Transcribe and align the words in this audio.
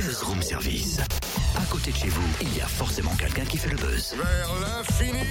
Buzz 0.00 0.22
Room 0.22 0.40
Service. 0.40 1.00
À 1.56 1.64
côté 1.68 1.90
de 1.90 1.96
chez 1.96 2.08
vous, 2.08 2.22
il 2.40 2.56
y 2.56 2.60
a 2.60 2.66
forcément 2.66 3.10
quelqu'un 3.16 3.44
qui 3.44 3.58
fait 3.58 3.70
le 3.70 3.76
buzz. 3.76 4.14
Vers 4.14 4.54
l'infini 4.60 5.24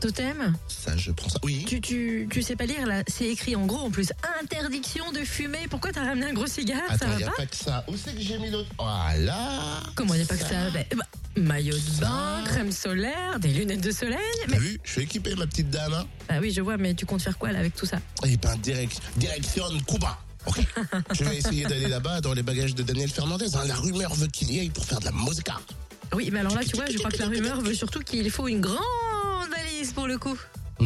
Totem, 0.00 0.54
Ça, 0.68 0.96
je 0.96 1.10
prends 1.10 1.28
ça. 1.28 1.40
Oui. 1.42 1.64
tu, 1.66 1.80
tu, 1.80 2.28
tu 2.30 2.40
sais 2.42 2.54
pas 2.54 2.66
lire 2.66 2.86
là, 2.86 3.02
c'est 3.08 3.26
écrit 3.26 3.56
en 3.56 3.66
gros 3.66 3.78
en 3.86 3.90
plus 3.90 4.12
interdiction 4.40 5.10
de 5.10 5.18
fumer. 5.20 5.66
Pourquoi 5.68 5.90
t'as 5.92 6.04
ramené 6.04 6.26
un 6.26 6.32
gros 6.34 6.46
cigare 6.46 6.78
Ça 6.90 6.94
Attends, 6.94 7.06
va 7.08 7.12
il 7.14 7.16
n'y 7.18 7.24
a 7.24 7.30
pas 7.30 7.36
pas 7.36 7.46
que 7.46 7.56
ça. 7.56 7.84
Où 7.88 7.94
c'est 7.96 8.12
que 8.14 8.20
j'ai 8.20 8.38
mis 8.38 8.50
l'autre? 8.50 8.68
Voilà. 8.78 9.80
Comment 9.96 10.14
il 10.14 10.18
n'y 10.18 10.22
a 10.22 10.26
pas 10.26 10.36
que 10.36 10.44
ça 10.44 10.70
Ben, 10.72 10.84
bah, 10.96 11.04
Maillot 11.36 11.74
de 11.74 12.00
bain, 12.00 12.42
Ça. 12.44 12.50
crème 12.50 12.70
solaire, 12.72 13.40
des 13.40 13.48
lunettes 13.48 13.80
de 13.80 13.90
soleil. 13.90 14.18
T'as 14.46 14.52
Mais, 14.52 14.58
vu? 14.58 14.78
Je 14.84 14.90
suis 14.92 15.02
équipé, 15.02 15.34
ma 15.34 15.46
petite 15.48 15.70
dame. 15.70 15.92
Hein 15.94 16.06
bah 16.28 16.36
oui, 16.40 16.52
je 16.52 16.60
vois, 16.60 16.76
mais 16.76 16.94
tu 16.94 17.04
comptes 17.04 17.22
faire 17.22 17.36
quoi 17.36 17.50
là 17.50 17.58
avec 17.58 17.74
tout 17.74 17.86
ça? 17.86 17.98
Eh 18.24 18.36
ben, 18.36 18.56
direct, 18.58 19.00
direction 19.16 19.64
Cuba. 19.88 20.16
Ok. 20.46 20.60
je 21.12 21.24
vais 21.24 21.36
essayer 21.38 21.64
d'aller 21.64 21.88
là-bas 21.88 22.20
dans 22.20 22.34
les 22.34 22.42
bagages 22.44 22.74
de 22.76 22.84
Daniel 22.84 23.10
Fernandez. 23.10 23.54
hein. 23.56 23.64
La 23.66 23.74
rumeur 23.74 24.14
veut 24.14 24.28
qu'il 24.28 24.52
y 24.52 24.60
aille 24.60 24.70
pour 24.70 24.84
faire 24.84 25.00
de 25.00 25.06
la 25.06 25.12
musique. 25.12 25.48
Oui, 26.14 26.30
mais 26.32 26.40
alors 26.40 26.54
là, 26.54 26.62
tu 26.64 26.74
vois, 26.74 26.86
je 26.90 26.96
crois 26.96 27.10
que 27.10 27.18
la 27.18 27.26
rumeur 27.26 27.60
veut 27.60 27.74
surtout 27.74 28.00
qu'il 28.00 28.30
faut 28.30 28.48
une 28.48 28.60
grande 28.62 28.78
pour 29.94 30.08
le 30.08 30.18
coup. 30.18 30.36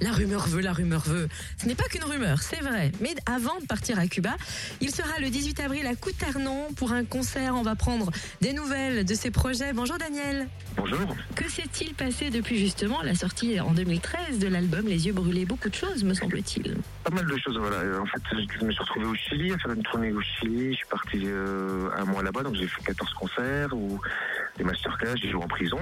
La 0.00 0.12
rumeur 0.12 0.46
veut, 0.48 0.60
la 0.60 0.72
rumeur 0.72 1.00
veut. 1.00 1.28
Ce 1.58 1.66
n'est 1.66 1.74
pas 1.74 1.84
qu'une 1.84 2.02
rumeur, 2.04 2.42
c'est 2.42 2.60
vrai. 2.60 2.90
Mais 3.00 3.14
avant 3.26 3.60
de 3.60 3.66
partir 3.66 3.98
à 3.98 4.06
Cuba, 4.06 4.34
il 4.80 4.90
sera 4.90 5.18
le 5.20 5.30
18 5.30 5.60
avril 5.60 5.86
à 5.86 5.94
Couternon 5.94 6.72
pour 6.76 6.92
un 6.92 7.04
concert. 7.04 7.54
On 7.54 7.62
va 7.62 7.76
prendre 7.76 8.10
des 8.40 8.52
nouvelles 8.52 9.04
de 9.04 9.14
ses 9.14 9.30
projets. 9.30 9.72
Bonjour 9.72 9.96
Daniel. 9.98 10.48
Bonjour. 10.76 10.98
Que 11.36 11.48
s'est-il 11.48 11.94
passé 11.94 12.30
depuis 12.30 12.58
justement 12.58 13.00
la 13.02 13.14
sortie 13.14 13.60
en 13.60 13.72
2013 13.72 14.38
de 14.40 14.48
l'album 14.48 14.86
Les 14.86 15.06
yeux 15.06 15.12
brûlés? 15.12 15.44
Beaucoup 15.44 15.68
de 15.68 15.74
choses, 15.74 16.02
me 16.02 16.14
semble-t-il. 16.14 16.76
Pas 17.04 17.10
mal 17.10 17.26
de 17.26 17.36
choses, 17.36 17.56
voilà. 17.58 17.76
Euh, 17.76 18.00
En 18.00 18.06
fait, 18.06 18.20
je 18.32 18.64
me 18.64 18.72
suis 18.72 18.80
retrouvé 18.82 19.06
au 19.06 19.14
Chili, 19.14 19.52
à 19.52 19.58
faire 19.58 19.72
une 19.72 19.82
tournée 19.82 20.12
au 20.12 20.20
Chili. 20.20 20.72
Je 20.72 20.76
suis 20.78 20.86
parti 20.86 21.20
euh, 21.24 21.90
un 21.96 22.04
mois 22.04 22.22
là-bas, 22.22 22.42
donc 22.42 22.56
j'ai 22.56 22.66
fait 22.66 22.82
14 22.86 23.12
concerts 23.14 23.72
des 24.56 24.64
masterclass, 24.64 25.16
j'ai 25.16 25.30
joué 25.30 25.42
en 25.42 25.48
prison. 25.48 25.78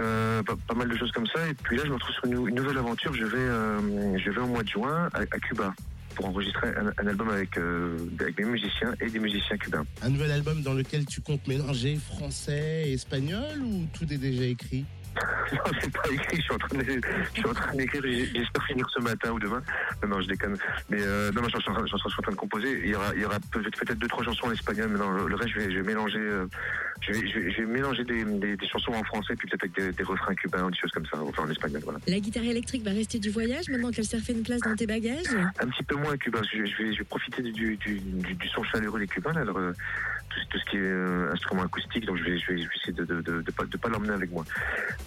Euh, 0.00 0.42
pas, 0.42 0.74
mal 0.74 0.88
de 0.88 0.96
choses 0.96 1.12
comme 1.12 1.26
ça. 1.26 1.46
Et 1.48 1.54
puis 1.54 1.76
là, 1.76 1.82
je 1.84 1.90
me 1.90 1.94
retrouve 1.94 2.14
sur 2.14 2.24
une, 2.26 2.54
nouvelle 2.54 2.78
aventure. 2.78 3.14
Je 3.14 3.24
vais, 3.24 3.38
euh, 3.38 4.18
je 4.18 4.30
vais 4.30 4.40
au 4.40 4.46
mois 4.46 4.62
de 4.62 4.68
juin 4.68 5.08
à, 5.14 5.24
Cuba 5.38 5.72
pour 6.14 6.26
enregistrer 6.26 6.68
un, 6.98 7.06
album 7.06 7.28
avec, 7.28 7.56
euh, 7.58 7.98
avec 8.20 8.36
des 8.36 8.44
musiciens 8.44 8.94
et 9.00 9.10
des 9.10 9.18
musiciens 9.18 9.56
cubains. 9.56 9.84
Un 10.02 10.10
nouvel 10.10 10.30
album 10.30 10.62
dans 10.62 10.74
lequel 10.74 11.06
tu 11.06 11.20
comptes 11.20 11.46
mélanger 11.48 11.96
français 11.96 12.84
et 12.86 12.92
espagnol 12.92 13.60
ou 13.62 13.86
tout 13.92 14.12
est 14.12 14.18
déjà 14.18 14.44
écrit? 14.44 14.84
Non, 15.52 15.72
c'est 15.80 15.92
pas 15.92 16.08
écrit. 16.10 16.36
Je 16.38 16.42
suis 16.42 16.52
en 16.52 16.58
train 16.58 16.76
de, 16.78 16.84
je 16.84 17.40
suis 17.40 17.46
en 17.48 17.52
train 17.54 17.74
d'écrire. 17.74 18.02
J'espère 18.04 18.64
finir 18.66 18.86
ce 18.90 19.00
matin 19.00 19.30
ou 19.30 19.38
demain. 19.38 19.62
Non, 20.02 20.08
non, 20.08 20.20
je 20.20 20.28
déconne. 20.28 20.56
Mais 20.88 20.98
euh, 21.00 21.30
non, 21.32 21.42
je 21.44 21.48
suis, 21.60 21.70
en 21.70 21.74
train, 21.74 21.84
je 21.86 21.96
suis 21.96 22.06
en 22.18 22.22
train 22.22 22.32
de 22.32 22.36
composer. 22.36 22.80
Il 22.84 22.90
y 22.90 22.94
aura, 22.94 23.14
il 23.14 23.22
y 23.22 23.24
aura 23.24 23.38
peut-être 23.52 23.94
deux 23.94 24.08
trois 24.08 24.24
chansons 24.24 24.46
en 24.46 24.52
espagnol, 24.52 24.88
mais 24.90 24.98
non, 24.98 25.10
le, 25.12 25.34
reste, 25.36 25.50
je 25.54 25.60
vais, 25.60 25.70
je 25.70 25.76
vais 25.78 25.82
mélanger. 25.86 26.18
euh, 26.18 26.46
je 27.00 27.12
vais, 27.12 27.28
je 27.28 27.38
vais, 27.38 27.50
je 27.52 27.56
vais 27.58 27.66
mélanger 27.66 28.04
des, 28.04 28.24
des, 28.24 28.56
des 28.56 28.68
chansons 28.68 28.92
en 28.92 29.04
français, 29.04 29.34
puis 29.36 29.48
peut-être 29.48 29.64
avec 29.64 29.76
des, 29.76 29.92
des 29.92 30.04
refrains 30.04 30.34
cubains 30.34 30.64
ou 30.64 30.70
des 30.70 30.78
choses 30.78 30.90
comme 30.92 31.06
ça, 31.06 31.18
enfin 31.20 31.42
en 31.42 31.50
espagnol. 31.50 31.82
Voilà. 31.84 31.98
La 32.06 32.18
guitare 32.18 32.44
électrique 32.44 32.82
va 32.82 32.90
rester 32.90 33.18
du 33.18 33.30
voyage 33.30 33.68
maintenant 33.68 33.90
qu'elle 33.90 34.04
s'est 34.06 34.16
refait 34.16 34.32
une 34.32 34.42
place 34.42 34.60
dans 34.60 34.74
tes 34.74 34.86
bagages? 34.86 35.26
Un 35.60 35.68
petit 35.68 35.82
peu 35.84 35.96
moins 35.96 36.16
cubain. 36.16 36.38
parce 36.40 36.50
que 36.50 36.64
Je, 36.64 36.82
vais, 36.82 36.92
je 36.92 36.98
vais 36.98 37.04
profiter 37.04 37.42
du, 37.42 37.52
du, 37.52 37.76
du, 37.76 38.34
du 38.34 38.48
son 38.48 38.62
chaleureux 38.64 39.00
des 39.00 39.06
cubains, 39.06 39.32
là, 39.32 39.42
alors, 39.42 39.58
euh, 39.58 39.72
tout, 40.50 40.58
ce 40.58 40.64
qui 40.70 40.76
est 40.76 40.80
euh, 40.80 41.32
instrument 41.32 41.62
acoustique. 41.62 42.06
Donc 42.06 42.16
je 42.18 42.24
vais, 42.24 42.38
je 42.38 42.52
vais, 42.52 42.58
je 42.58 42.68
vais 42.68 42.74
essayer 42.76 42.92
de, 42.92 43.04
de, 43.04 43.20
de, 43.20 43.42
de 43.42 43.50
pas, 43.50 43.64
de 43.64 43.76
pas 43.76 43.88
l'emmener 43.88 44.14
avec 44.14 44.30
moi. 44.30 44.44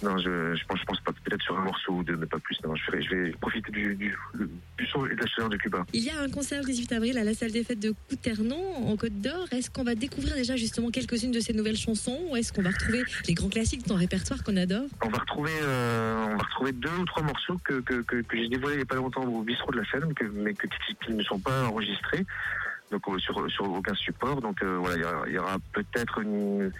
Non, 0.02 0.16
je, 0.18 0.54
je 0.54 0.64
pense, 0.66 0.80
je 0.80 0.84
pense 0.84 1.00
pas. 1.00 1.12
Peut-être 1.24 1.42
sur 1.42 1.58
un 1.58 1.62
morceau 1.62 1.92
ou 1.92 2.02
deux, 2.02 2.16
mais 2.16 2.26
pas 2.26 2.38
plus. 2.38 2.58
Non, 2.64 2.74
je, 2.74 2.84
ferai, 2.84 3.02
je 3.02 3.10
vais 3.10 3.30
profiter 3.32 3.70
du, 3.70 3.94
du, 3.94 4.16
du 4.78 4.86
son 4.86 5.06
et 5.06 5.14
de 5.14 5.20
la 5.20 5.26
chaleur 5.26 5.50
de 5.50 5.56
Cuba. 5.56 5.84
Il 5.92 6.02
y 6.02 6.10
a 6.10 6.20
un 6.20 6.28
concert 6.28 6.60
le 6.60 6.66
18 6.66 6.92
avril 6.92 7.18
à 7.18 7.24
la 7.24 7.34
salle 7.34 7.52
des 7.52 7.64
fêtes 7.64 7.80
de 7.80 7.94
Couternon, 8.08 8.88
en 8.88 8.96
Côte 8.96 9.20
d'Or. 9.20 9.46
Est-ce 9.52 9.70
qu'on 9.70 9.84
va 9.84 9.94
découvrir 9.94 10.34
déjà 10.34 10.56
justement 10.56 10.90
quelques-unes 10.90 11.32
de 11.32 11.40
ces 11.40 11.52
nouvelles 11.52 11.76
chansons 11.76 12.18
ou 12.30 12.36
est-ce 12.36 12.52
qu'on 12.52 12.62
va 12.62 12.70
retrouver 12.70 13.02
les 13.26 13.34
grands 13.34 13.48
classiques 13.48 13.82
de 13.82 13.88
ton 13.88 13.96
répertoire 13.96 14.42
qu'on 14.42 14.56
adore? 14.56 14.86
On 15.02 15.08
va 15.08 15.18
retrouver, 15.18 15.52
euh, 15.62 16.26
on 16.28 16.36
va 16.36 16.42
retrouver 16.44 16.72
deux 16.72 16.96
ou 16.98 17.04
trois 17.04 17.22
morceaux 17.22 17.58
que, 17.64 17.80
que, 17.80 18.02
que, 18.02 18.22
que 18.22 18.36
j'ai 18.36 18.48
dévoilés 18.48 18.76
il 18.76 18.78
n'y 18.78 18.82
a 18.82 18.86
pas 18.86 18.96
longtemps 18.96 19.24
au 19.24 19.42
bistrot 19.42 19.72
de 19.72 19.78
la 19.78 19.84
scène, 19.90 20.12
mais 20.34 20.54
que, 20.54 20.66
qui 21.04 21.12
ne 21.12 21.22
sont 21.22 21.38
pas 21.38 21.64
enregistrés. 21.64 22.24
Donc 22.90 23.02
euh, 23.08 23.18
sur, 23.18 23.50
sur 23.50 23.70
aucun 23.70 23.94
support. 23.94 24.40
Donc 24.40 24.62
euh, 24.62 24.78
voilà, 24.78 24.96
il 25.26 25.32
y 25.32 25.38
aura, 25.38 25.50
aura 25.50 25.58
peut-être 25.72 26.18
une, 26.20 26.72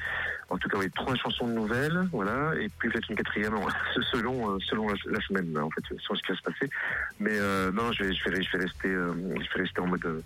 en 0.51 0.57
tout 0.57 0.69
cas 0.69 0.79
oui, 0.79 0.91
trois 0.95 1.15
chansons 1.17 1.47
nouvelles, 1.47 2.09
voilà, 2.11 2.55
et 2.59 2.69
puis 2.79 2.89
peut-être 2.89 3.11
une 3.11 3.17
quatrième, 3.17 3.55
selon 4.13 4.55
euh, 4.55 4.59
selon 4.61 4.89
la, 4.89 4.95
la 5.07 5.21
semaine 5.21 5.57
en 5.59 5.71
fait, 5.71 5.83
selon 6.01 6.17
ce 6.17 6.23
qui 6.23 6.33
va 6.33 6.39
se 6.39 6.43
passer. 6.43 6.71
Mais 7.21 7.35
euh, 7.35 7.71
non, 7.73 7.93
je 7.93 8.05
vais, 8.05 8.13
je 8.15 8.31
vais, 8.31 8.43
je 8.43 8.57
vais 8.57 8.65
rester, 8.65 8.89
euh, 8.89 9.13
je 9.35 9.55
vais 9.55 9.65
rester 9.65 9.81
en 9.81 9.87
mode, 9.87 10.05
euh, 10.07 10.23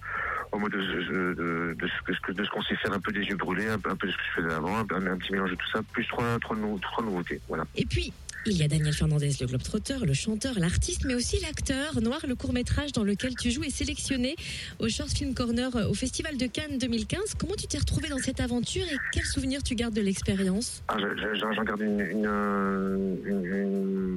en 0.52 0.58
mode 0.58 0.72
de, 0.72 0.78
de, 0.78 1.34
de, 1.34 1.76
de 1.78 1.88
ce 1.88 2.32
de 2.32 2.44
ce 2.44 2.50
qu'on 2.50 2.62
sait 2.62 2.76
faire, 2.76 2.92
un 2.92 3.00
peu 3.00 3.12
des 3.12 3.22
yeux 3.22 3.36
brûlés, 3.36 3.68
un 3.68 3.78
peu, 3.78 3.90
un 3.90 3.96
peu 3.96 4.06
de 4.06 4.12
ce 4.12 4.16
que 4.16 4.22
je 4.22 4.42
faisais 4.42 4.54
avant, 4.54 4.78
un, 4.78 4.84
petit 4.84 5.32
mélange 5.32 5.50
de 5.50 5.56
tout 5.56 5.68
ça, 5.72 5.80
plus 5.92 6.06
trois, 6.06 6.38
trois 6.40 6.56
nouveautés, 6.56 7.40
voilà. 7.48 7.64
Et 7.74 7.84
puis, 7.84 8.12
il 8.46 8.56
y 8.56 8.62
a 8.62 8.68
Daniel 8.68 8.92
Fernandez, 8.92 9.30
le 9.40 9.46
globe-trotteur, 9.46 10.04
le 10.04 10.14
chanteur, 10.14 10.58
l'artiste, 10.58 11.04
mais 11.04 11.14
aussi 11.14 11.38
l'acteur. 11.40 12.00
Noir, 12.00 12.20
le 12.26 12.34
court-métrage 12.34 12.92
dans 12.92 13.04
lequel 13.04 13.34
tu 13.36 13.50
joues 13.50 13.62
est 13.64 13.70
sélectionné 13.70 14.34
au 14.80 14.88
Short 14.88 15.10
Film 15.10 15.32
Corner 15.34 15.74
euh, 15.76 15.88
au 15.88 15.94
Festival 15.94 16.36
de 16.36 16.46
Cannes 16.46 16.78
2015. 16.78 17.34
Comment 17.38 17.54
tu 17.54 17.66
t'es 17.66 17.78
retrouvé 17.78 18.08
dans 18.08 18.18
cette 18.18 18.40
aventure 18.40 18.84
et 18.84 18.96
quels 19.12 19.24
souvenirs 19.24 19.62
tu 19.62 19.74
gardes 19.74 19.94
de 19.94 20.00
l'expérience? 20.00 20.82
Ah, 20.88 20.96
je- 20.98 21.34
je- 21.34 21.54
j'en 21.54 21.62
garde 21.64 21.80
une, 21.82 22.26
euh, 22.26 23.16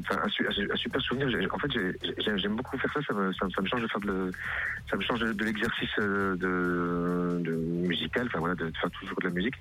un, 0.09 0.71
un 0.73 0.75
super 0.75 1.01
souvenir. 1.01 1.27
En 1.51 1.59
fait, 1.59 1.71
j'ai- 1.71 1.95
j'ai- 2.03 2.37
j'aime 2.37 2.55
beaucoup 2.55 2.77
faire 2.77 2.91
ça. 2.93 2.99
Ça 3.07 3.13
me, 3.13 3.31
ça, 3.33 3.47
ça 3.55 3.61
me 3.61 3.67
change 3.67 3.81
de 3.81 3.87
faire 3.87 3.99
de, 4.01 4.31
ça 4.89 4.97
me 4.97 5.01
change 5.01 5.19
de, 5.19 5.33
de 5.33 5.43
l'exercice 5.45 5.89
euh, 5.99 6.35
de, 6.35 7.41
de 7.43 7.55
musical. 7.55 8.27
Enfin 8.27 8.39
voilà, 8.39 8.55
de, 8.55 8.65
de 8.69 8.77
faire 8.77 8.89
toujours 8.91 9.17
de 9.21 9.27
la 9.27 9.33
musique. 9.33 9.55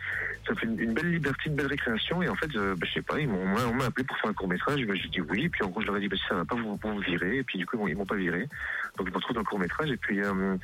Ça 0.47 0.53
me 0.55 0.59
fait 0.59 0.67
une, 0.67 0.79
une 0.81 0.95
belle 0.95 1.11
liberté, 1.11 1.43
une 1.47 1.57
belle 1.57 1.67
récréation. 1.67 2.23
Et 2.23 2.29
en 2.29 2.35
fait, 2.35 2.55
euh, 2.57 2.75
bah, 2.77 2.87
je 2.89 2.93
sais 2.95 3.03
pas, 3.03 3.19
ils 3.21 3.29
m'ont, 3.29 3.43
on 3.43 3.75
m'a 3.75 3.87
appelé 3.87 4.05
pour 4.05 4.17
faire 4.19 4.31
un 4.31 4.35
court 4.35 4.49
métrage. 4.49 4.81
J'ai 4.81 5.09
dit 5.09 5.21
oui. 5.21 5.49
Puis 5.49 5.63
en 5.65 5.69
gros, 5.69 5.81
je 5.81 5.87
leur 5.87 5.97
ai 5.97 6.01
dit 6.01 6.09
bah, 6.09 6.17
si 6.17 6.25
ça 6.29 6.35
va 6.35 6.45
pas, 6.45 6.57
vous, 6.57 6.79
vous 6.83 6.99
virer. 7.01 7.39
Et 7.39 7.43
puis 7.43 7.59
du 7.59 7.67
coup, 7.67 7.87
ils 7.89 7.97
m'ont 7.97 8.07
pas 8.07 8.17
viré. 8.17 8.49
Donc 8.97 9.07
je 9.09 9.13
me 9.13 9.17
retrouve 9.17 9.35
dans 9.35 9.41
le 9.41 9.47
court 9.47 9.59
métrage. 9.59 9.91
Et 9.91 9.97
puis 9.97 10.21
euh, 10.23 10.57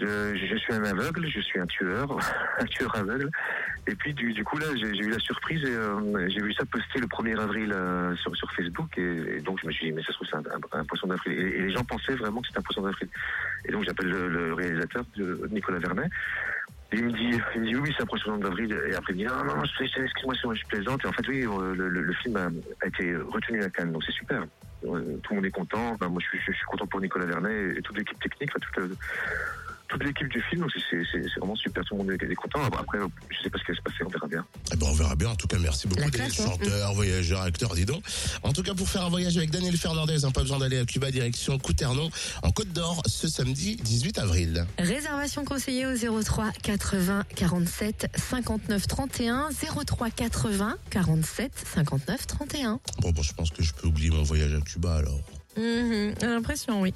je, 0.00 0.46
je 0.46 0.56
suis 0.56 0.72
un 0.72 0.84
aveugle, 0.84 1.28
je 1.28 1.40
suis 1.40 1.58
un 1.60 1.66
tueur, 1.66 2.16
un 2.58 2.64
tueur 2.64 2.94
aveugle. 2.96 3.30
Et 3.86 3.94
puis 3.94 4.14
du, 4.14 4.44
coup 4.44 4.58
là, 4.58 4.66
j'ai 4.74 4.86
eu 4.86 5.10
la 5.10 5.18
surprise 5.18 5.62
euh, 5.64 6.28
j'ai 6.28 6.40
vu 6.40 6.52
ça 6.54 6.64
posté 6.64 6.98
le 6.98 7.06
1er 7.06 7.38
avril 7.38 7.72
euh, 7.72 8.14
sur, 8.16 8.50
Facebook 8.52 8.96
et, 8.98 9.40
donc 9.40 9.58
je 9.62 9.66
me 9.66 9.72
suis 9.72 9.86
dit 9.86 9.92
mais 9.92 10.02
ça 10.02 10.08
se 10.08 10.12
trouve 10.14 10.28
c'est 10.28 10.76
un, 10.76 10.84
poisson 10.84 11.06
d'avril 11.06 11.32
et, 11.32 11.62
les 11.62 11.72
gens 11.72 11.84
pensaient 11.84 12.14
vraiment 12.14 12.40
que 12.40 12.48
c'était 12.48 12.58
un 12.58 12.62
poisson 12.62 12.82
d'avril. 12.82 13.08
Et 13.64 13.72
donc 13.72 13.84
j'appelle 13.84 14.08
le, 14.08 14.54
réalisateur 14.54 15.04
Nicolas 15.50 15.78
Vernet. 15.78 16.10
Et 16.92 16.96
il 16.96 17.04
me 17.04 17.12
dit, 17.12 17.40
oui, 17.56 17.74
oui, 17.76 17.94
c'est 17.96 18.02
un 18.02 18.06
poisson 18.06 18.36
d'avril. 18.38 18.76
Et 18.88 18.94
après, 18.94 19.12
il 19.12 19.22
me 19.22 19.28
dit 19.28 19.32
non, 19.32 19.44
non, 19.44 19.64
je- 19.64 19.84
excuse-moi, 19.84 20.34
moi, 20.42 20.54
je 20.54 20.64
plaisante. 20.66 21.04
Et 21.04 21.06
en 21.06 21.12
fait, 21.12 21.28
oui, 21.28 21.46
euh, 21.46 21.74
le, 21.76 22.12
film 22.14 22.36
a, 22.36 22.86
été 22.86 23.14
retenu 23.14 23.62
à 23.62 23.70
Cannes, 23.70 23.92
donc 23.92 24.02
c'est 24.04 24.12
super. 24.12 24.42
Euh, 24.84 25.16
Tout 25.22 25.30
le 25.30 25.36
monde 25.36 25.46
est 25.46 25.50
content. 25.50 25.96
Moi, 26.00 26.20
je 26.32 26.38
suis, 26.38 26.52
content 26.66 26.86
pour 26.88 27.00
Nicolas 27.00 27.26
Vernet 27.26 27.76
et 27.76 27.82
toute 27.82 27.96
l'équipe 27.96 28.18
technique, 28.18 28.50
enfin, 28.56 28.88
toute 29.90 30.04
l'équipe 30.04 30.28
du 30.28 30.40
film. 30.42 30.62
Donc 30.62 30.70
c'est- 30.90 31.00
vraiment 31.38 31.56
super. 31.56 31.84
Tout 31.84 31.96
le 31.96 32.04
monde 32.04 32.10
est, 32.12 32.34
content. 32.34 32.64
Après, 32.64 32.98
je 33.30 33.42
sais 33.42 33.50
pas 33.50 33.58
ce 33.58 33.64
qui 33.64 33.72
va 33.72 33.76
se 33.76 33.82
passer, 33.82 33.96
on 34.06 34.08
verra 34.08 34.26
bien. 34.28 34.44
Eh 34.72 34.76
ben, 34.76 34.86
on 34.88 34.94
verra 34.94 35.14
bien. 35.16 35.28
En 35.30 35.34
tout 35.36 35.46
cas, 35.46 35.58
merci 35.58 35.86
beaucoup. 35.88 36.00
La 36.00 36.10
Daniel, 36.10 36.32
classe, 36.32 36.46
hein. 36.46 36.50
chanteur, 36.50 36.94
voyageur, 36.94 37.42
acteur, 37.42 37.74
dis 37.74 37.84
donc. 37.84 38.02
En 38.42 38.52
tout 38.52 38.62
cas, 38.62 38.74
pour 38.74 38.88
faire 38.88 39.02
un 39.04 39.08
voyage 39.10 39.36
avec 39.36 39.50
Daniel 39.50 39.76
Fernandez, 39.76 40.24
hein, 40.24 40.30
pas 40.30 40.42
besoin 40.42 40.58
d'aller 40.58 40.78
à 40.78 40.84
Cuba, 40.84 41.10
direction 41.10 41.58
Couternon, 41.58 42.10
en 42.42 42.50
Côte 42.52 42.72
d'Or, 42.72 43.02
ce 43.06 43.28
samedi 43.28 43.76
18 43.76 44.18
avril. 44.18 44.64
Réservation 44.78 45.44
conseillée 45.44 45.86
au 45.86 46.22
03 46.22 46.52
80 46.62 47.24
47 47.36 48.06
59 48.16 48.86
31 48.86 49.48
03 49.86 50.10
80 50.10 50.76
47 50.90 51.52
59 51.74 52.26
31. 52.26 52.80
Bon, 53.00 53.10
bon, 53.10 53.22
je 53.22 53.32
pense 53.34 53.50
que 53.50 53.62
je 53.62 53.72
peux 53.74 53.88
oublier 53.88 54.10
mon 54.10 54.22
voyage 54.22 54.54
à 54.54 54.60
Cuba 54.60 54.96
alors. 54.96 55.20
Mhm, 55.56 56.14
J'ai 56.20 56.26
l'impression, 56.26 56.80
oui. 56.80 56.94